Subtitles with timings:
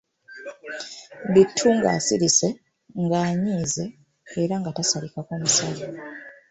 [1.33, 2.49] Bittu nga asirise,
[3.01, 3.85] ng'anyiize,
[4.41, 5.83] era nga tasalikako musale.